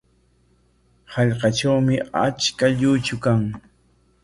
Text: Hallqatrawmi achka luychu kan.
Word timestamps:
Hallqatrawmi 1.17 1.95
achka 2.25 2.65
luychu 2.81 3.15
kan. 3.23 3.41